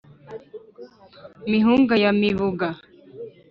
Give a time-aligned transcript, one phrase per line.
[1.49, 2.67] mihunga ya mibuga